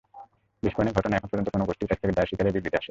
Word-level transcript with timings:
বিস্ফোরণের 0.63 0.95
ঘটনায় 0.97 1.17
এখন 1.19 1.29
পর্যন্ত 1.31 1.49
কোনো 1.55 1.63
গোষ্ঠীর 1.69 1.89
কাছ 1.89 1.97
থেকে 2.01 2.15
দায় 2.17 2.27
স্বীকারের 2.29 2.53
বিবৃতি 2.55 2.69
আসেনি। 2.75 2.79